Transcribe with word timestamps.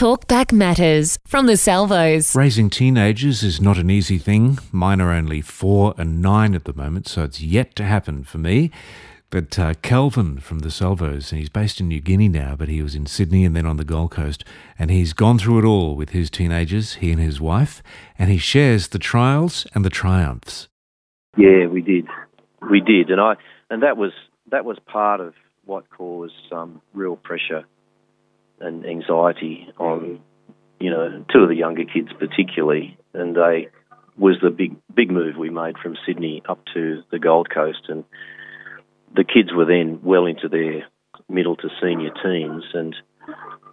Talkback 0.00 0.50
Matters 0.50 1.18
from 1.26 1.44
the 1.44 1.58
Salvos. 1.58 2.34
Raising 2.34 2.70
teenagers 2.70 3.42
is 3.42 3.60
not 3.60 3.76
an 3.76 3.90
easy 3.90 4.16
thing. 4.16 4.58
Mine 4.72 4.98
are 4.98 5.12
only 5.12 5.42
four 5.42 5.92
and 5.98 6.22
nine 6.22 6.54
at 6.54 6.64
the 6.64 6.72
moment, 6.72 7.06
so 7.06 7.22
it's 7.22 7.42
yet 7.42 7.76
to 7.76 7.84
happen 7.84 8.24
for 8.24 8.38
me. 8.38 8.70
But 9.28 9.58
uh, 9.58 9.74
Calvin 9.82 10.40
from 10.40 10.60
the 10.60 10.70
Salvos, 10.70 11.32
and 11.32 11.38
he's 11.38 11.50
based 11.50 11.82
in 11.82 11.88
New 11.88 12.00
Guinea 12.00 12.30
now, 12.30 12.56
but 12.56 12.70
he 12.70 12.80
was 12.80 12.94
in 12.94 13.04
Sydney 13.04 13.44
and 13.44 13.54
then 13.54 13.66
on 13.66 13.76
the 13.76 13.84
Gold 13.84 14.12
Coast, 14.12 14.42
and 14.78 14.90
he's 14.90 15.12
gone 15.12 15.38
through 15.38 15.58
it 15.58 15.66
all 15.66 15.94
with 15.94 16.10
his 16.10 16.30
teenagers, 16.30 16.94
he 16.94 17.12
and 17.12 17.20
his 17.20 17.38
wife, 17.38 17.82
and 18.18 18.30
he 18.30 18.38
shares 18.38 18.88
the 18.88 18.98
trials 18.98 19.66
and 19.74 19.84
the 19.84 19.90
triumphs. 19.90 20.68
Yeah, 21.36 21.66
we 21.66 21.82
did, 21.82 22.06
we 22.70 22.80
did, 22.80 23.10
and 23.10 23.20
I, 23.20 23.34
and 23.68 23.82
that 23.82 23.98
was 23.98 24.12
that 24.50 24.64
was 24.64 24.78
part 24.86 25.20
of 25.20 25.34
what 25.66 25.84
caused 25.90 26.32
some 26.48 26.80
real 26.94 27.16
pressure 27.16 27.66
and 28.60 28.86
anxiety 28.86 29.68
on, 29.78 30.20
you 30.78 30.90
know, 30.90 31.24
two 31.32 31.40
of 31.40 31.48
the 31.48 31.56
younger 31.56 31.84
kids 31.84 32.08
particularly, 32.18 32.96
and 33.14 33.36
they 33.36 33.68
was 34.16 34.36
the 34.42 34.50
big 34.50 34.76
big 34.94 35.10
move 35.10 35.36
we 35.36 35.50
made 35.50 35.76
from 35.78 35.96
Sydney 36.06 36.42
up 36.48 36.60
to 36.74 37.02
the 37.10 37.18
Gold 37.18 37.48
Coast, 37.52 37.86
and 37.88 38.04
the 39.14 39.24
kids 39.24 39.52
were 39.54 39.64
then 39.64 40.00
well 40.02 40.26
into 40.26 40.48
their 40.48 40.84
middle 41.28 41.56
to 41.56 41.68
senior 41.80 42.10
teens, 42.22 42.64
and 42.74 42.94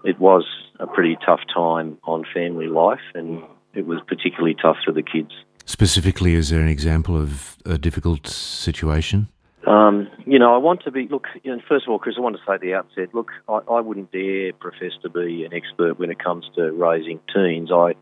it 0.04 0.20
was 0.20 0.46
a 0.80 0.88
pretty 0.88 1.18
tough 1.26 1.41
time 1.54 1.98
on 2.04 2.24
family 2.34 2.68
life, 2.68 3.02
and 3.13 3.44
it 3.74 3.85
was 3.85 3.99
particularly 4.08 4.55
tough 4.60 4.77
for 4.85 4.91
the 4.91 5.04
kids. 5.04 5.32
Specifically, 5.66 6.34
is 6.34 6.49
there 6.49 6.62
an 6.62 6.70
example 6.70 7.22
of 7.22 7.58
a 7.66 7.77
difficult 7.77 8.26
situation? 8.27 9.27
Um, 9.67 10.07
you 10.26 10.39
know, 10.39 10.53
I 10.55 10.57
want 10.57 10.84
to 10.84 10.91
be, 10.91 11.07
look, 11.09 11.26
you 11.44 11.53
know, 11.53 11.62
first 11.67 11.85
of 11.85 11.91
all, 11.91 11.99
Chris, 11.99 12.16
I 12.17 12.21
want 12.21 12.38
to 12.38 12.41
say 12.48 12.53
at 12.53 12.62
the 12.62 12.73
outset, 12.73 13.13
look, 13.13 13.31
I, 13.49 13.59
I 13.70 13.81
wouldn't 13.81 14.12
dare 14.12 14.53
profess 14.53 14.93
to 15.02 15.09
be 15.09 15.43
an 15.43 15.53
expert 15.53 15.99
when 15.99 16.09
it 16.09 16.20
comes 16.23 16.45
to 16.55 16.71
raising 16.71 17.20
teens. 17.34 17.70
I, 17.71 17.95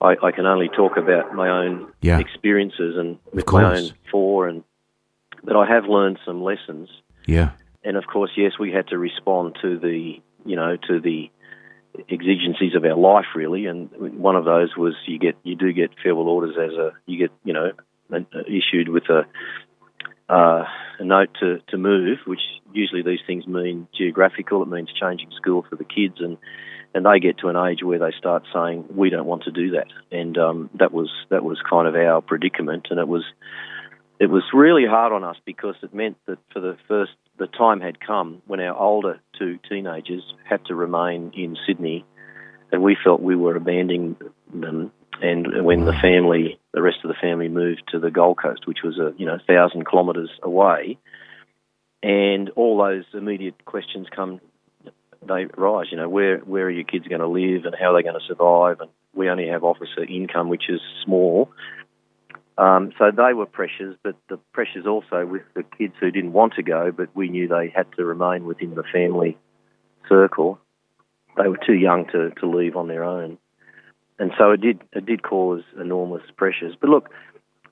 I, 0.00 0.16
I 0.22 0.30
can 0.32 0.46
only 0.46 0.68
talk 0.68 0.96
about 0.96 1.34
my 1.34 1.48
own 1.48 1.92
Yeah. 2.00 2.18
experiences 2.18 2.96
and 2.96 3.18
my 3.34 3.76
own 3.76 3.90
four, 4.10 4.48
and 4.48 4.64
but 5.44 5.56
I 5.56 5.66
have 5.66 5.84
learned 5.84 6.18
some 6.24 6.42
lessons. 6.42 6.88
Yeah. 7.26 7.50
And 7.84 7.96
of 7.96 8.06
course, 8.06 8.30
yes, 8.36 8.52
we 8.58 8.72
had 8.72 8.88
to 8.88 8.98
respond 8.98 9.58
to 9.62 9.78
the, 9.78 10.20
you 10.46 10.56
know, 10.56 10.76
to 10.88 11.00
the 11.00 11.30
exigencies 12.10 12.74
of 12.74 12.84
our 12.84 12.96
life, 12.96 13.26
really. 13.34 13.66
And 13.66 13.90
one 14.18 14.36
of 14.36 14.44
those 14.44 14.76
was 14.76 14.94
you 15.06 15.18
get, 15.18 15.36
you 15.42 15.54
do 15.54 15.72
get 15.72 15.90
farewell 16.02 16.28
orders 16.28 16.56
as 16.56 16.72
a, 16.78 16.92
you 17.06 17.18
get, 17.18 17.30
you 17.44 17.52
know, 17.52 17.72
uh, 18.12 18.20
issued 18.46 18.88
with 18.88 19.04
a, 19.10 19.26
uh, 20.28 20.64
a 20.98 21.04
note 21.04 21.30
to, 21.40 21.60
to 21.68 21.78
move, 21.78 22.18
which 22.26 22.40
usually 22.72 23.02
these 23.02 23.20
things 23.26 23.46
mean 23.46 23.88
geographical. 23.96 24.62
It 24.62 24.68
means 24.68 24.90
changing 24.92 25.30
school 25.36 25.64
for 25.68 25.76
the 25.76 25.84
kids, 25.84 26.16
and 26.20 26.36
and 26.94 27.04
they 27.04 27.20
get 27.20 27.38
to 27.38 27.48
an 27.48 27.56
age 27.56 27.82
where 27.82 27.98
they 27.98 28.12
start 28.18 28.44
saying 28.52 28.84
we 28.94 29.10
don't 29.10 29.26
want 29.26 29.44
to 29.44 29.50
do 29.50 29.72
that, 29.72 29.88
and 30.10 30.36
um, 30.38 30.70
that 30.78 30.92
was 30.92 31.10
that 31.30 31.44
was 31.44 31.58
kind 31.68 31.86
of 31.86 31.94
our 31.94 32.20
predicament, 32.20 32.88
and 32.90 32.98
it 32.98 33.08
was 33.08 33.24
it 34.18 34.26
was 34.26 34.42
really 34.52 34.86
hard 34.86 35.12
on 35.12 35.24
us 35.24 35.36
because 35.44 35.76
it 35.82 35.94
meant 35.94 36.16
that 36.26 36.38
for 36.52 36.60
the 36.60 36.76
first 36.88 37.12
the 37.38 37.46
time 37.46 37.80
had 37.80 38.00
come 38.00 38.42
when 38.46 38.60
our 38.60 38.76
older 38.76 39.20
two 39.38 39.58
teenagers 39.68 40.22
had 40.48 40.64
to 40.66 40.74
remain 40.74 41.32
in 41.36 41.56
Sydney, 41.66 42.04
and 42.72 42.82
we 42.82 42.96
felt 43.02 43.20
we 43.20 43.36
were 43.36 43.56
abandoning 43.56 44.16
them. 44.52 44.92
And 45.20 45.64
when 45.64 45.84
the 45.84 45.92
family, 45.92 46.60
the 46.72 46.82
rest 46.82 46.98
of 47.04 47.08
the 47.08 47.16
family, 47.20 47.48
moved 47.48 47.82
to 47.88 47.98
the 47.98 48.10
Gold 48.10 48.38
Coast, 48.38 48.66
which 48.66 48.78
was 48.84 48.98
a 48.98 49.12
you 49.16 49.26
know 49.26 49.38
thousand 49.46 49.88
kilometres 49.88 50.30
away, 50.42 50.98
and 52.02 52.50
all 52.50 52.78
those 52.78 53.04
immediate 53.14 53.64
questions 53.64 54.06
come, 54.14 54.40
they 55.26 55.46
rise. 55.56 55.86
You 55.90 55.96
know, 55.96 56.08
where 56.08 56.38
where 56.38 56.66
are 56.66 56.70
your 56.70 56.84
kids 56.84 57.08
going 57.08 57.20
to 57.20 57.28
live, 57.28 57.64
and 57.64 57.74
how 57.78 57.92
are 57.94 57.98
they 57.98 58.08
going 58.08 58.20
to 58.20 58.26
survive? 58.26 58.80
And 58.80 58.90
we 59.14 59.28
only 59.28 59.48
have 59.48 59.64
officer 59.64 60.04
income, 60.04 60.48
which 60.48 60.68
is 60.68 60.80
small. 61.04 61.50
Um, 62.56 62.92
so 62.98 63.12
they 63.16 63.34
were 63.34 63.46
pressures, 63.46 63.96
but 64.02 64.16
the 64.28 64.36
pressures 64.52 64.84
also 64.84 65.24
with 65.24 65.42
the 65.54 65.62
kids 65.62 65.94
who 66.00 66.10
didn't 66.10 66.32
want 66.32 66.54
to 66.54 66.62
go, 66.62 66.90
but 66.90 67.08
we 67.14 67.28
knew 67.28 67.46
they 67.46 67.72
had 67.74 67.86
to 67.96 68.04
remain 68.04 68.46
within 68.46 68.74
the 68.74 68.82
family 68.92 69.38
circle. 70.08 70.58
They 71.36 71.46
were 71.46 71.58
too 71.64 71.74
young 71.74 72.06
to, 72.06 72.30
to 72.30 72.50
leave 72.50 72.74
on 72.74 72.88
their 72.88 73.04
own, 73.04 73.38
and 74.18 74.32
so 74.38 74.50
it 74.50 74.60
did 74.60 74.82
it 74.92 75.06
did 75.06 75.22
cause 75.22 75.62
enormous 75.80 76.22
pressures. 76.36 76.74
But 76.80 76.90
look, 76.90 77.10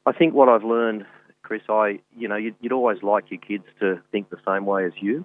I 0.04 0.12
think 0.12 0.34
what 0.34 0.48
I've 0.48 0.64
learned, 0.64 1.06
Chris, 1.42 1.62
I 1.68 2.00
you 2.16 2.28
know 2.28 2.36
you'd, 2.36 2.54
you'd 2.60 2.72
always 2.72 3.02
like 3.02 3.30
your 3.30 3.40
kids 3.40 3.64
to 3.80 4.00
think 4.12 4.30
the 4.30 4.38
same 4.46 4.66
way 4.66 4.84
as 4.84 4.92
you, 5.00 5.24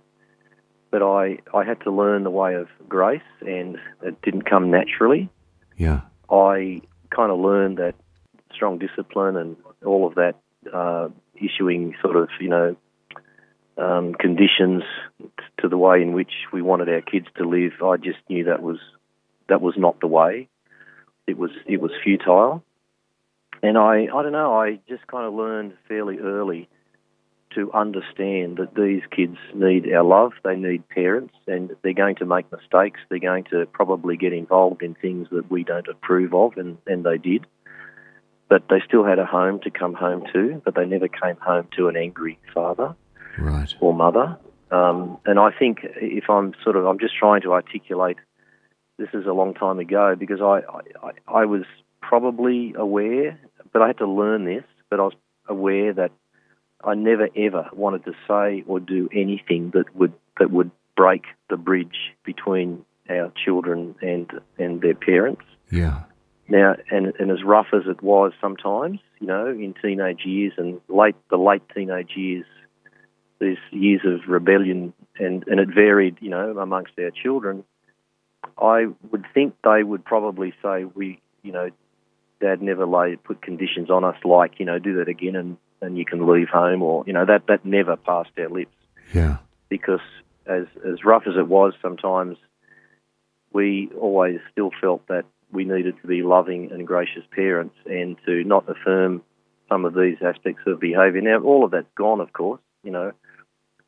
but 0.89 1.01
I 1.01 1.39
I 1.53 1.63
had 1.63 1.81
to 1.81 1.91
learn 1.91 2.23
the 2.23 2.31
way 2.31 2.55
of 2.55 2.67
grace, 2.87 3.21
and 3.41 3.77
it 4.01 4.21
didn't 4.21 4.43
come 4.43 4.71
naturally. 4.71 5.29
Yeah. 5.77 6.01
I 6.29 6.81
kind 7.09 7.31
of 7.31 7.39
learned 7.39 7.77
that 7.77 7.95
strong 8.53 8.77
discipline 8.77 9.35
and 9.35 9.57
all 9.85 10.07
of 10.07 10.15
that, 10.15 10.35
uh, 10.71 11.09
issuing 11.35 11.95
sort 12.01 12.15
of, 12.15 12.29
you 12.39 12.49
know, 12.49 12.75
um, 13.77 14.13
conditions 14.13 14.83
to 15.59 15.67
the 15.67 15.77
way 15.77 16.01
in 16.01 16.13
which 16.13 16.31
we 16.53 16.61
wanted 16.61 16.89
our 16.89 17.01
kids 17.01 17.25
to 17.37 17.47
live. 17.47 17.71
I 17.83 17.97
just 17.97 18.19
knew 18.29 18.45
that 18.45 18.61
was 18.61 18.77
that 19.49 19.61
was 19.61 19.75
not 19.77 19.99
the 19.99 20.07
way. 20.07 20.47
It 21.27 21.37
was 21.37 21.51
it 21.65 21.79
was 21.81 21.91
futile, 22.03 22.63
and 23.61 23.77
I 23.77 24.07
I 24.13 24.23
don't 24.23 24.31
know. 24.31 24.53
I 24.59 24.79
just 24.89 25.05
kind 25.07 25.25
of 25.25 25.33
learned 25.33 25.73
fairly 25.87 26.17
early 26.19 26.67
to 27.55 27.71
understand 27.73 28.57
that 28.57 28.75
these 28.75 29.01
kids 29.15 29.37
need 29.53 29.91
our 29.93 30.03
love. 30.03 30.31
They 30.43 30.55
need 30.55 30.87
parents, 30.89 31.33
and 31.47 31.75
they're 31.83 31.93
going 31.93 32.15
to 32.15 32.25
make 32.25 32.51
mistakes. 32.51 32.99
They're 33.09 33.19
going 33.19 33.43
to 33.51 33.65
probably 33.65 34.15
get 34.17 34.33
involved 34.33 34.81
in 34.81 34.95
things 34.95 35.27
that 35.31 35.51
we 35.51 35.63
don't 35.63 35.87
approve 35.87 36.33
of, 36.33 36.57
and, 36.57 36.77
and 36.87 37.03
they 37.03 37.17
did. 37.17 37.45
But 38.47 38.63
they 38.69 38.81
still 38.85 39.03
had 39.03 39.19
a 39.19 39.25
home 39.25 39.59
to 39.61 39.69
come 39.69 39.93
home 39.93 40.23
to, 40.33 40.61
but 40.63 40.75
they 40.75 40.85
never 40.85 41.07
came 41.09 41.35
home 41.37 41.67
to 41.77 41.87
an 41.89 41.95
angry 41.97 42.39
father 42.53 42.95
Right. 43.37 43.73
or 43.81 43.93
mother. 43.93 44.37
Um, 44.71 45.17
and 45.25 45.37
I 45.37 45.51
think 45.51 45.79
if 45.83 46.29
I'm 46.29 46.53
sort 46.63 46.77
of, 46.77 46.85
I'm 46.85 46.99
just 46.99 47.15
trying 47.17 47.41
to 47.41 47.51
articulate. 47.53 48.17
This 48.97 49.09
is 49.13 49.25
a 49.25 49.33
long 49.33 49.53
time 49.53 49.79
ago 49.79 50.15
because 50.17 50.41
I, 50.41 50.61
I, 51.03 51.11
I 51.27 51.45
was 51.45 51.63
probably 52.01 52.73
aware, 52.77 53.39
but 53.73 53.81
I 53.81 53.87
had 53.87 53.97
to 53.99 54.07
learn 54.07 54.45
this. 54.45 54.63
But 54.89 54.99
I 54.99 55.03
was 55.03 55.13
aware 55.47 55.93
that 55.93 56.11
I 56.83 56.95
never 56.95 57.29
ever 57.35 57.69
wanted 57.73 58.05
to 58.05 58.13
say 58.27 58.63
or 58.67 58.79
do 58.79 59.09
anything 59.13 59.71
that 59.73 59.95
would 59.95 60.13
that 60.39 60.51
would 60.51 60.71
break 60.95 61.23
the 61.49 61.57
bridge 61.57 62.13
between 62.25 62.85
our 63.09 63.31
children 63.43 63.95
and 64.01 64.29
and 64.57 64.81
their 64.81 64.95
parents. 64.95 65.43
Yeah. 65.71 66.03
Now, 66.47 66.75
and, 66.89 67.13
and 67.17 67.31
as 67.31 67.43
rough 67.45 67.67
as 67.73 67.83
it 67.87 68.03
was 68.03 68.33
sometimes, 68.41 68.99
you 69.21 69.27
know, 69.27 69.47
in 69.47 69.73
teenage 69.81 70.25
years 70.25 70.51
and 70.57 70.81
late 70.89 71.15
the 71.29 71.37
late 71.37 71.61
teenage 71.73 72.11
years, 72.17 72.45
these 73.39 73.57
years 73.71 74.01
of 74.03 74.27
rebellion, 74.27 74.93
and, 75.17 75.45
and 75.47 75.61
it 75.61 75.69
varied, 75.73 76.17
you 76.19 76.29
know, 76.29 76.57
amongst 76.57 76.91
our 76.99 77.11
children. 77.11 77.63
I 78.61 78.85
would 79.11 79.25
think 79.33 79.55
they 79.63 79.83
would 79.83 80.05
probably 80.05 80.53
say, 80.61 80.85
we, 80.85 81.19
you 81.43 81.51
know, 81.51 81.69
Dad 82.39 82.61
never 82.61 82.85
lay 82.85 83.15
put 83.15 83.41
conditions 83.41 83.89
on 83.89 84.03
us 84.03 84.17
like, 84.23 84.59
you 84.59 84.65
know, 84.65 84.79
do 84.79 84.97
that 84.97 85.07
again 85.07 85.35
and, 85.35 85.57
and 85.81 85.97
you 85.97 86.05
can 86.05 86.27
leave 86.31 86.49
home, 86.49 86.81
or 86.81 87.03
you 87.07 87.13
know, 87.13 87.25
that 87.25 87.47
that 87.47 87.65
never 87.65 87.95
passed 87.95 88.31
our 88.37 88.49
lips 88.49 88.75
Yeah. 89.13 89.37
because 89.69 89.99
as 90.45 90.65
as 90.85 91.03
rough 91.03 91.23
as 91.27 91.35
it 91.37 91.47
was 91.47 91.73
sometimes, 91.81 92.37
we 93.53 93.89
always 93.99 94.39
still 94.51 94.71
felt 94.79 95.07
that 95.07 95.25
we 95.51 95.65
needed 95.65 95.95
to 96.01 96.07
be 96.07 96.23
loving 96.23 96.71
and 96.71 96.87
gracious 96.87 97.23
parents 97.35 97.75
and 97.85 98.15
to 98.25 98.43
not 98.43 98.69
affirm 98.69 99.21
some 99.69 99.85
of 99.85 99.93
these 99.93 100.17
aspects 100.21 100.63
of 100.67 100.79
behaviour. 100.79 101.21
Now, 101.21 101.41
all 101.41 101.65
of 101.65 101.71
that's 101.71 101.87
gone, 101.95 102.21
of 102.21 102.31
course, 102.33 102.61
you 102.83 102.91
know, 102.91 103.11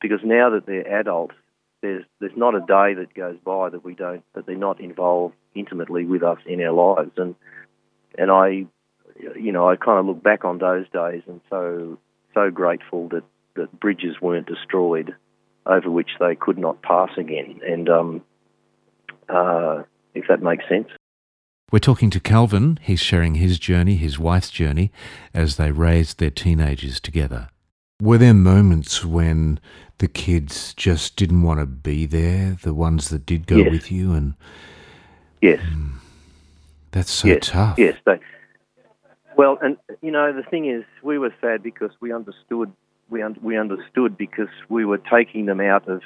because 0.02 0.20
now 0.24 0.50
that 0.50 0.66
they're 0.66 1.00
adults, 1.00 1.36
there's 1.84 2.06
there's 2.20 2.36
not 2.36 2.56
a 2.56 2.62
day 2.62 2.96
that 2.96 3.14
goes 3.14 3.38
by 3.46 3.70
that 3.70 3.84
we 3.84 3.94
don't 3.94 4.24
that 4.34 4.48
they're 4.48 4.56
not 4.56 4.80
involved 4.80 5.36
intimately 5.54 6.06
with 6.06 6.24
us 6.24 6.40
in 6.48 6.60
our 6.62 6.72
lives, 6.72 7.12
and 7.18 7.36
and 8.18 8.32
I, 8.32 8.66
you 9.40 9.52
know, 9.52 9.70
I 9.70 9.76
kind 9.76 10.00
of 10.00 10.06
look 10.08 10.24
back 10.24 10.46
on 10.46 10.58
those 10.58 10.86
days 10.90 11.22
and 11.28 11.42
so 11.50 12.00
so 12.34 12.50
grateful 12.50 13.10
that 13.10 13.24
that 13.56 13.80
bridges 13.80 14.16
weren't 14.20 14.48
destroyed 14.48 15.14
over 15.66 15.92
which 15.92 16.10
they 16.20 16.36
could 16.36 16.58
not 16.58 16.82
pass 16.82 17.12
again, 17.18 17.60
and 17.68 17.90
um, 17.90 18.22
uh, 19.30 19.84
if 20.16 20.26
that 20.30 20.42
makes 20.42 20.64
sense. 20.68 20.88
We're 21.72 21.80
talking 21.80 22.12
to 22.12 22.20
Calvin. 22.20 22.80
He's 22.82 23.00
sharing 23.00 23.36
his 23.36 23.60
journey, 23.60 23.96
his 23.96 24.18
wife's 24.18 24.52
journey, 24.52 24.92
as 25.34 25.58
they 25.58 25.72
raised 25.72 26.20
their 26.20 26.30
teenagers 26.30 27.00
together. 27.00 27.50
Were 28.04 28.18
there 28.18 28.34
moments 28.34 29.06
when 29.06 29.62
the 30.00 30.10
kids 30.10 30.74
just 30.74 31.16
didn't 31.16 31.44
want 31.44 31.62
to 31.62 31.66
be 31.66 32.06
there, 32.06 32.58
the 32.62 32.74
ones 32.74 33.08
that 33.10 33.26
did 33.26 33.48
go 33.48 33.56
Yes. 33.58 33.72
with 33.72 33.92
you? 33.94 34.12
And 34.12 34.34
Yes. 35.42 35.62
Hmm. 35.62 36.00
that's 36.92 37.10
so 37.12 37.30
yes, 37.30 37.48
tough. 37.48 37.80
Yes, 37.80 37.96
they. 38.06 38.20
Well, 39.38 39.58
and 39.62 39.78
you 40.02 40.12
know 40.12 40.34
the 40.34 40.44
thing 40.44 40.66
is, 40.66 40.84
we 41.02 41.18
were 41.18 41.34
sad 41.40 41.64
because 41.64 41.92
we 42.02 42.12
understood. 42.12 42.74
We 43.10 43.22
un- 43.22 43.38
we 43.42 43.58
understood 43.58 44.18
because 44.18 44.50
we 44.68 44.84
were 44.84 44.98
taking 44.98 45.46
them 45.46 45.62
out 45.62 45.88
of 45.88 46.02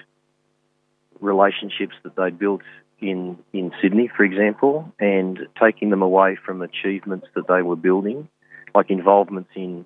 relationships 1.19 1.95
that 2.03 2.15
they'd 2.15 2.37
built 2.37 2.61
in 2.99 3.37
in 3.53 3.71
Sydney, 3.81 4.07
for 4.15 4.23
example, 4.23 4.93
and 4.99 5.47
taking 5.59 5.89
them 5.89 6.03
away 6.03 6.35
from 6.35 6.61
achievements 6.61 7.25
that 7.33 7.47
they 7.47 7.63
were 7.63 7.75
building, 7.75 8.29
like 8.75 8.89
involvements 8.91 9.49
in 9.55 9.85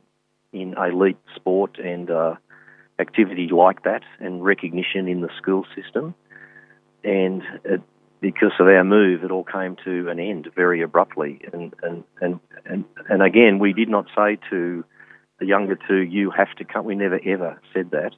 in 0.53 0.75
elite 0.77 1.18
sport 1.36 1.77
and 1.77 2.09
uh, 2.09 2.36
activity 3.00 3.50
like 3.51 3.83
that, 3.83 4.03
and 4.19 4.44
recognition 4.44 5.07
in 5.07 5.21
the 5.21 5.30
school 5.38 5.65
system. 5.75 6.13
And 7.03 7.42
it, 7.63 7.81
because 8.19 8.51
of 8.59 8.68
our 8.68 8.83
move, 8.83 9.24
it 9.24 9.31
all 9.31 9.44
came 9.44 9.75
to 9.83 10.09
an 10.09 10.19
end 10.19 10.50
very 10.56 10.81
abruptly. 10.81 11.42
And 11.51 11.74
and 11.81 12.03
and 12.21 12.39
and, 12.65 12.86
and 13.09 13.24
again, 13.24 13.59
we 13.59 13.74
did 13.74 13.89
not 13.89 14.06
say 14.15 14.38
to 14.50 14.83
the 15.39 15.45
younger 15.45 15.77
two, 15.88 16.01
"You 16.01 16.31
have 16.31 16.54
to 16.57 16.63
come." 16.63 16.86
We 16.86 16.95
never 16.95 17.19
ever 17.25 17.59
said 17.74 17.92
that. 17.92 18.12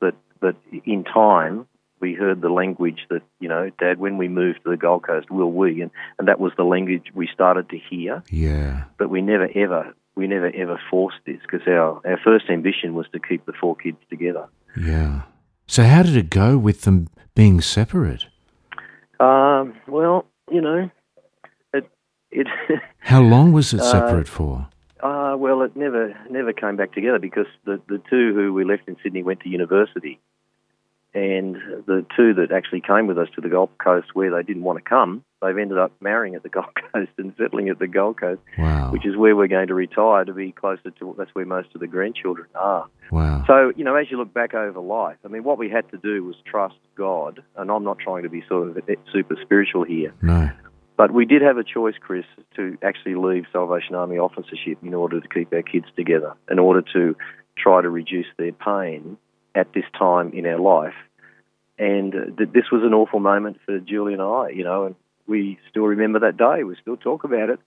But 0.00 0.16
but 0.40 0.56
in 0.84 1.04
time, 1.04 1.66
we 2.00 2.14
heard 2.14 2.40
the 2.40 2.48
language 2.48 3.06
that, 3.10 3.22
you 3.38 3.48
know, 3.48 3.70
Dad, 3.78 3.98
when 3.98 4.16
we 4.18 4.26
move 4.26 4.56
to 4.64 4.70
the 4.70 4.76
Gold 4.76 5.06
Coast, 5.06 5.30
will 5.30 5.52
we? 5.52 5.82
And, 5.82 5.90
and 6.18 6.28
that 6.28 6.40
was 6.40 6.52
the 6.56 6.64
language 6.64 7.08
we 7.14 7.28
started 7.32 7.68
to 7.70 7.78
hear. 7.78 8.22
Yeah. 8.30 8.84
But 8.98 9.10
we 9.10 9.20
never 9.20 9.48
ever, 9.54 9.94
we 10.20 10.26
never 10.26 10.50
ever 10.54 10.78
forced 10.90 11.16
this 11.24 11.38
because 11.42 11.66
our, 11.66 12.00
our 12.06 12.20
first 12.22 12.50
ambition 12.50 12.94
was 12.94 13.06
to 13.12 13.18
keep 13.18 13.46
the 13.46 13.54
four 13.58 13.74
kids 13.74 13.96
together. 14.10 14.46
Yeah. 14.76 15.22
So 15.66 15.82
how 15.84 16.02
did 16.02 16.14
it 16.14 16.28
go 16.28 16.58
with 16.58 16.82
them 16.82 17.08
being 17.34 17.62
separate? 17.62 18.26
Um, 19.18 19.74
well, 19.88 20.26
you 20.50 20.60
know, 20.60 20.90
it, 21.72 21.90
it 22.30 22.46
How 22.98 23.22
long 23.22 23.52
was 23.52 23.72
it 23.72 23.82
separate 23.82 24.28
uh, 24.28 24.30
for? 24.30 24.68
Uh, 25.02 25.34
well, 25.38 25.62
it 25.62 25.74
never 25.74 26.14
never 26.28 26.52
came 26.52 26.76
back 26.76 26.92
together 26.92 27.18
because 27.18 27.46
the, 27.64 27.80
the 27.88 28.02
two 28.10 28.34
who 28.34 28.52
we 28.52 28.64
left 28.64 28.86
in 28.86 28.96
Sydney 29.02 29.22
went 29.22 29.40
to 29.40 29.48
university 29.48 30.20
and 31.12 31.56
the 31.86 32.06
two 32.16 32.34
that 32.34 32.52
actually 32.52 32.80
came 32.80 33.06
with 33.06 33.18
us 33.18 33.28
to 33.34 33.40
the 33.40 33.48
Gold 33.48 33.70
Coast 33.82 34.08
where 34.14 34.30
they 34.30 34.42
didn't 34.42 34.62
want 34.62 34.78
to 34.78 34.88
come, 34.88 35.24
they've 35.42 35.56
ended 35.56 35.78
up 35.78 35.92
marrying 36.00 36.34
at 36.36 36.42
the 36.42 36.48
Gold 36.50 36.66
Coast 36.92 37.10
and 37.18 37.34
settling 37.36 37.68
at 37.68 37.78
the 37.78 37.88
Gold 37.88 38.20
Coast, 38.20 38.40
wow. 38.58 38.92
which 38.92 39.04
is 39.04 39.16
where 39.16 39.34
we're 39.34 39.48
going 39.48 39.68
to 39.68 39.74
retire 39.74 40.24
to 40.24 40.32
be 40.32 40.52
closer 40.52 40.90
to, 40.90 41.14
that's 41.18 41.34
where 41.34 41.44
most 41.44 41.68
of 41.74 41.80
the 41.80 41.88
grandchildren 41.88 42.48
are. 42.54 42.86
Wow. 43.10 43.44
So, 43.46 43.72
you 43.76 43.84
know, 43.84 43.96
as 43.96 44.10
you 44.10 44.18
look 44.18 44.32
back 44.32 44.54
over 44.54 44.78
life, 44.80 45.16
I 45.24 45.28
mean, 45.28 45.42
what 45.42 45.58
we 45.58 45.68
had 45.68 45.90
to 45.90 45.98
do 45.98 46.22
was 46.24 46.36
trust 46.46 46.76
God, 46.96 47.42
and 47.56 47.70
I'm 47.70 47.84
not 47.84 47.98
trying 47.98 48.22
to 48.22 48.28
be 48.28 48.44
sort 48.48 48.68
of 48.68 48.78
super 49.12 49.36
spiritual 49.42 49.84
here. 49.84 50.14
No. 50.22 50.50
But 50.96 51.12
we 51.12 51.24
did 51.24 51.42
have 51.42 51.56
a 51.56 51.64
choice, 51.64 51.94
Chris, 51.98 52.26
to 52.56 52.76
actually 52.82 53.14
leave 53.14 53.46
Salvation 53.50 53.94
Army 53.94 54.18
officership 54.18 54.78
in 54.82 54.92
order 54.92 55.18
to 55.20 55.28
keep 55.28 55.52
our 55.52 55.62
kids 55.62 55.86
together, 55.96 56.34
in 56.50 56.58
order 56.58 56.82
to 56.92 57.16
try 57.56 57.80
to 57.80 57.88
reduce 57.88 58.26
their 58.36 58.52
pain 58.52 59.16
at 59.54 59.72
this 59.72 59.84
time 59.98 60.32
in 60.32 60.46
our 60.46 60.58
life. 60.58 60.94
And 61.78 62.14
uh, 62.14 62.36
th- 62.36 62.50
this 62.52 62.70
was 62.70 62.82
an 62.84 62.94
awful 62.94 63.20
moment 63.20 63.58
for 63.64 63.78
Julie 63.78 64.12
and 64.12 64.22
I, 64.22 64.50
you 64.50 64.64
know, 64.64 64.84
and 64.86 64.94
we 65.26 65.58
still 65.70 65.84
remember 65.84 66.20
that 66.20 66.36
day. 66.36 66.64
We 66.64 66.76
still 66.80 66.96
talk 66.96 67.24
about 67.24 67.50
it. 67.50 67.60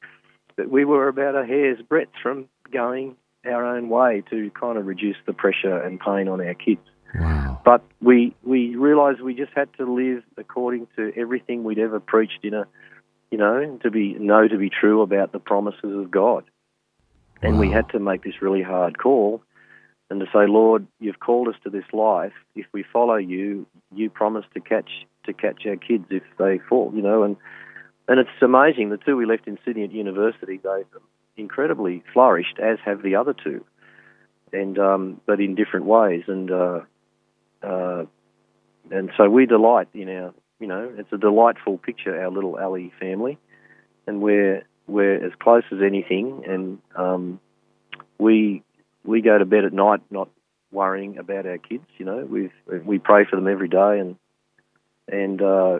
But 0.55 0.69
we 0.69 0.85
were 0.85 1.07
about 1.07 1.35
a 1.35 1.45
hair's 1.45 1.81
breadth 1.81 2.11
from 2.21 2.47
going 2.71 3.15
our 3.45 3.65
own 3.65 3.89
way 3.89 4.23
to 4.29 4.51
kind 4.51 4.77
of 4.77 4.85
reduce 4.85 5.17
the 5.25 5.33
pressure 5.33 5.77
and 5.77 5.99
pain 5.99 6.27
on 6.27 6.41
our 6.41 6.53
kids. 6.53 6.81
Wow. 7.15 7.61
But 7.63 7.83
we 8.01 8.35
we 8.43 8.75
realised 8.75 9.21
we 9.21 9.35
just 9.35 9.51
had 9.55 9.69
to 9.77 9.91
live 9.91 10.23
according 10.37 10.87
to 10.95 11.11
everything 11.15 11.63
we'd 11.63 11.79
ever 11.79 11.99
preached 11.99 12.39
in 12.43 12.53
a, 12.53 12.67
you 13.31 13.37
know, 13.37 13.79
to 13.83 13.91
be 13.91 14.13
know 14.13 14.47
to 14.47 14.57
be 14.57 14.69
true 14.69 15.01
about 15.01 15.31
the 15.31 15.39
promises 15.39 15.95
of 15.95 16.09
God. 16.09 16.43
And 17.41 17.55
wow. 17.55 17.59
we 17.61 17.71
had 17.71 17.89
to 17.89 17.99
make 17.99 18.23
this 18.23 18.41
really 18.41 18.63
hard 18.63 18.97
call 18.97 19.43
and 20.13 20.19
to 20.19 20.27
say, 20.27 20.45
Lord, 20.47 20.85
you've 20.99 21.19
called 21.19 21.47
us 21.47 21.55
to 21.63 21.71
this 21.71 21.85
life. 21.91 22.33
If 22.55 22.67
we 22.71 22.83
follow 22.83 23.15
you, 23.15 23.65
you 23.95 24.11
promise 24.11 24.45
to 24.53 24.59
catch 24.59 24.89
to 25.25 25.33
catch 25.33 25.65
our 25.65 25.75
kids 25.75 26.05
if 26.11 26.21
they 26.37 26.59
fall, 26.69 26.91
you 26.93 27.01
know, 27.01 27.23
and 27.23 27.35
and 28.07 28.19
it's 28.19 28.29
amazing. 28.41 28.89
The 28.91 28.97
two 28.97 29.17
we 29.17 29.25
left 29.25 29.47
in 29.47 29.57
Sydney 29.65 29.85
at 29.85 29.91
university, 29.91 30.59
they've 30.63 31.01
incredibly 31.35 32.03
flourished, 32.13 32.59
as 32.59 32.77
have 32.85 33.01
the 33.01 33.15
other 33.15 33.33
two, 33.33 33.65
and 34.51 34.77
um, 34.77 35.19
but 35.25 35.39
in 35.39 35.55
different 35.55 35.87
ways. 35.87 36.25
And 36.27 36.51
uh, 36.51 36.81
uh, 37.63 38.05
and 38.91 39.09
so 39.17 39.27
we 39.31 39.47
delight 39.47 39.87
in 39.95 40.09
our, 40.09 40.31
you 40.59 40.67
know, 40.67 40.93
it's 40.95 41.11
a 41.11 41.17
delightful 41.17 41.79
picture, 41.79 42.21
our 42.21 42.29
little 42.29 42.59
alley 42.59 42.93
family, 42.99 43.39
and 44.05 44.21
we're 44.21 44.63
we're 44.85 45.25
as 45.25 45.31
close 45.39 45.63
as 45.71 45.79
anything, 45.83 46.43
and 46.47 46.77
um, 46.95 47.39
we 48.19 48.61
we 49.05 49.21
go 49.21 49.37
to 49.37 49.45
bed 49.45 49.65
at 49.65 49.73
night 49.73 50.01
not 50.09 50.29
worrying 50.71 51.17
about 51.17 51.45
our 51.45 51.57
kids. 51.57 51.85
You 51.97 52.05
know, 52.05 52.25
we 52.25 52.51
we 52.83 52.99
pray 52.99 53.25
for 53.29 53.35
them 53.35 53.47
every 53.47 53.69
day, 53.69 53.99
and 53.99 54.15
and 55.07 55.41
uh, 55.41 55.79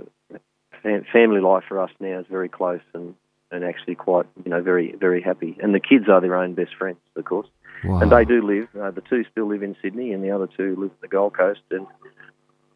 family 1.11 1.41
life 1.41 1.63
for 1.67 1.79
us 1.79 1.91
now 1.99 2.19
is 2.19 2.25
very 2.29 2.49
close 2.49 2.81
and 2.93 3.15
and 3.51 3.63
actually 3.63 3.95
quite 3.95 4.25
you 4.43 4.51
know 4.51 4.61
very 4.61 4.95
very 4.95 5.21
happy. 5.21 5.57
And 5.61 5.73
the 5.73 5.79
kids 5.79 6.05
are 6.09 6.21
their 6.21 6.35
own 6.35 6.53
best 6.53 6.75
friends, 6.77 6.99
of 7.15 7.25
course, 7.25 7.47
wow. 7.83 7.99
and 7.99 8.11
they 8.11 8.25
do 8.25 8.45
live. 8.45 8.67
Uh, 8.79 8.91
the 8.91 9.01
two 9.01 9.25
still 9.31 9.47
live 9.47 9.63
in 9.63 9.75
Sydney, 9.81 10.13
and 10.13 10.23
the 10.23 10.31
other 10.31 10.47
two 10.47 10.75
live 10.75 10.91
at 10.91 11.01
the 11.01 11.07
Gold 11.07 11.35
Coast, 11.35 11.61
and. 11.71 11.87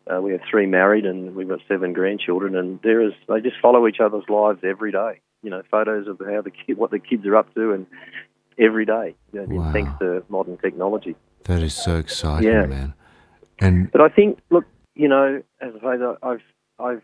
Uh, 0.09 0.21
we 0.21 0.31
have 0.31 0.39
three 0.49 0.65
married, 0.65 1.05
and 1.05 1.35
we've 1.35 1.49
got 1.49 1.59
seven 1.67 1.91
grandchildren, 1.91 2.55
and 2.55 2.79
there 2.81 3.01
is 3.01 3.11
they 3.27 3.41
just 3.41 3.57
follow 3.61 3.85
each 3.89 3.99
other's 3.99 4.23
lives 4.29 4.61
every 4.63 4.89
day. 4.89 5.19
You 5.43 5.49
know, 5.49 5.61
photos 5.69 6.07
of 6.07 6.21
how 6.25 6.41
the 6.41 6.49
kid, 6.49 6.77
what 6.77 6.91
the 6.91 6.99
kids 6.99 7.25
are 7.25 7.35
up 7.35 7.53
to, 7.55 7.73
and 7.73 7.85
every 8.59 8.85
day, 8.85 9.15
you 9.33 9.45
know, 9.45 9.55
wow. 9.55 9.71
thanks 9.71 9.91
to 9.99 10.23
modern 10.29 10.57
technology. 10.57 11.15
That 11.43 11.61
is 11.61 11.73
so 11.73 11.97
exciting, 11.97 12.49
yeah. 12.49 12.65
man. 12.65 12.93
And 13.59 13.91
but 13.91 14.01
I 14.01 14.09
think, 14.09 14.39
look, 14.49 14.65
you 14.95 15.07
know, 15.07 15.41
as 15.61 15.71
I 15.83 15.97
say, 15.97 16.03
I've, 16.23 16.41
I've, 16.79 17.01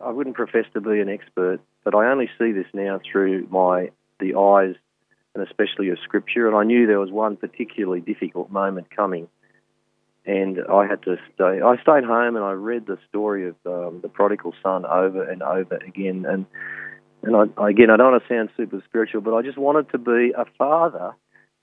I 0.00 0.10
wouldn't 0.10 0.36
profess 0.36 0.64
to 0.74 0.80
be 0.80 1.00
an 1.00 1.08
expert, 1.08 1.60
but 1.84 1.94
I 1.94 2.10
only 2.10 2.28
see 2.38 2.52
this 2.52 2.66
now 2.72 3.00
through 3.10 3.46
my 3.50 3.90
the 4.18 4.34
eyes, 4.34 4.74
and 5.34 5.46
especially 5.46 5.88
of 5.90 5.98
Scripture. 6.02 6.46
And 6.46 6.56
I 6.56 6.64
knew 6.64 6.86
there 6.86 7.00
was 7.00 7.10
one 7.10 7.36
particularly 7.36 8.00
difficult 8.00 8.50
moment 8.50 8.94
coming, 8.94 9.28
and 10.26 10.58
I 10.70 10.86
had 10.86 11.02
to 11.04 11.16
stay. 11.34 11.60
I 11.62 11.76
stayed 11.82 12.04
home 12.04 12.36
and 12.36 12.44
I 12.44 12.52
read 12.52 12.86
the 12.86 12.98
story 13.08 13.48
of 13.48 13.56
um, 13.66 14.00
the 14.02 14.08
prodigal 14.08 14.54
son 14.62 14.84
over 14.84 15.22
and 15.22 15.42
over 15.42 15.76
again, 15.76 16.24
and 16.26 16.46
and 17.22 17.36
I, 17.36 17.68
again, 17.68 17.90
I 17.90 17.96
don't 17.96 18.12
want 18.12 18.22
to 18.22 18.34
sound 18.34 18.50
super 18.56 18.82
spiritual, 18.88 19.20
but 19.20 19.34
I 19.34 19.42
just 19.42 19.58
wanted 19.58 19.90
to 19.90 19.98
be 19.98 20.32
a 20.36 20.44
father 20.56 21.12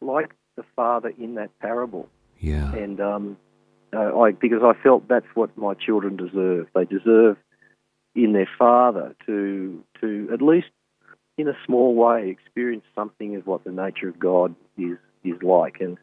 like 0.01 0.33
the 0.55 0.63
father 0.75 1.11
in 1.17 1.35
that 1.35 1.57
parable. 1.59 2.09
Yeah. 2.39 2.71
And 2.73 2.99
um, 3.01 3.37
uh, 3.95 4.19
I 4.19 4.31
because 4.31 4.61
I 4.63 4.73
felt 4.81 5.07
that's 5.07 5.25
what 5.33 5.57
my 5.57 5.73
children 5.73 6.17
deserve. 6.17 6.67
They 6.75 6.85
deserve 6.85 7.37
in 8.15 8.33
their 8.33 8.49
father 8.57 9.15
to 9.25 9.83
to 10.01 10.29
at 10.33 10.41
least 10.41 10.67
in 11.37 11.47
a 11.47 11.57
small 11.65 11.95
way 11.95 12.29
experience 12.29 12.83
something 12.95 13.35
of 13.35 13.47
what 13.47 13.63
the 13.63 13.71
nature 13.71 14.09
of 14.09 14.19
God 14.19 14.55
is 14.77 14.97
is 15.23 15.41
like, 15.41 15.77
and 15.79 15.97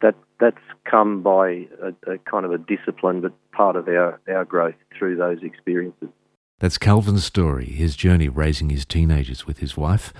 that 0.00 0.14
that's 0.40 0.56
come 0.84 1.22
by 1.22 1.66
a, 1.82 2.12
a 2.12 2.18
kind 2.18 2.44
of 2.44 2.52
a 2.52 2.58
discipline, 2.58 3.20
but 3.20 3.32
part 3.52 3.76
of 3.76 3.88
our 3.88 4.20
our 4.28 4.44
growth 4.44 4.74
through 4.98 5.16
those 5.16 5.42
experiences. 5.42 6.08
That's 6.62 6.78
Calvin's 6.78 7.24
story, 7.24 7.66
his 7.66 7.96
journey 7.96 8.28
raising 8.28 8.70
his 8.70 8.84
teenagers 8.84 9.48
with 9.48 9.58
his 9.58 9.76
wife. 9.76 10.12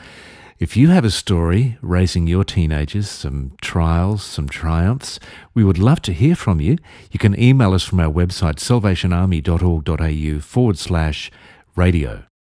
If 0.58 0.76
you 0.76 0.88
have 0.88 1.04
a 1.04 1.10
story 1.12 1.78
raising 1.80 2.26
your 2.26 2.42
teenagers, 2.42 3.08
some 3.08 3.52
trials, 3.60 4.24
some 4.24 4.48
triumphs, 4.48 5.20
we 5.54 5.62
would 5.62 5.78
love 5.78 6.02
to 6.02 6.12
hear 6.12 6.34
from 6.34 6.60
you. 6.60 6.78
You 7.12 7.20
can 7.20 7.40
email 7.40 7.72
us 7.72 7.84
from 7.84 8.00
our 8.00 8.12
website, 8.12 8.56
salvationarmy.org.au 8.56 10.40
forward 10.40 10.78
slash 10.78 11.30
radio. 11.76 12.24